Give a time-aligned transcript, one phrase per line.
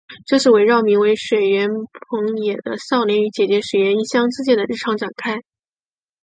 [0.25, 5.43] 这是围绕名为水原朋也的少年与姐姐水原一香之间的日常展开。